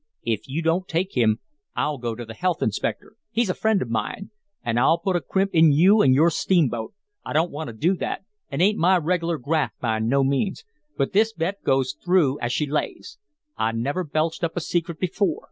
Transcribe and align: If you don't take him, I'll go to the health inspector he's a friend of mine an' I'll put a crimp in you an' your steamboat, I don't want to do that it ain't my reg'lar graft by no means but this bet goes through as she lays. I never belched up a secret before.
If 0.23 0.49
you 0.49 0.63
don't 0.63 0.87
take 0.87 1.15
him, 1.15 1.41
I'll 1.75 1.99
go 1.99 2.15
to 2.15 2.25
the 2.25 2.33
health 2.33 2.63
inspector 2.63 3.17
he's 3.29 3.51
a 3.51 3.53
friend 3.53 3.83
of 3.83 3.89
mine 3.91 4.31
an' 4.63 4.79
I'll 4.79 4.97
put 4.97 5.15
a 5.15 5.21
crimp 5.21 5.51
in 5.53 5.71
you 5.71 6.01
an' 6.01 6.11
your 6.11 6.31
steamboat, 6.31 6.95
I 7.23 7.33
don't 7.33 7.51
want 7.51 7.67
to 7.67 7.73
do 7.73 7.93
that 7.97 8.23
it 8.51 8.61
ain't 8.61 8.79
my 8.79 8.97
reg'lar 8.97 9.37
graft 9.37 9.79
by 9.79 9.99
no 9.99 10.23
means 10.23 10.63
but 10.97 11.13
this 11.13 11.33
bet 11.33 11.61
goes 11.63 11.95
through 12.03 12.39
as 12.39 12.51
she 12.51 12.65
lays. 12.65 13.19
I 13.57 13.73
never 13.73 14.03
belched 14.03 14.43
up 14.43 14.57
a 14.57 14.59
secret 14.61 14.97
before. 14.99 15.39